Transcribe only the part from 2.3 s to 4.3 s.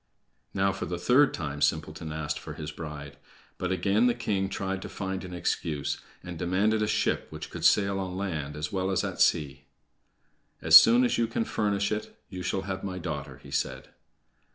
for his bride. But again the